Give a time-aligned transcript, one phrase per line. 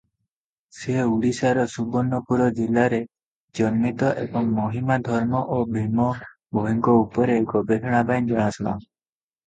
[0.77, 3.01] ସେ ଓଡ଼ିଶାର ସୁବର୍ଣ୍ଣପୁର ଜିଲ୍ଲାରେ
[3.61, 6.11] ଜନ୍ମିତ ଏବଂ ମହିମା ଧର୍ମ ଓ ଭୀମ
[6.61, 8.77] ଭୋଇଙ୍କ ଉପରେ ଗବେଷଣା ପାଇଁ ଜଣାଶୁଣା।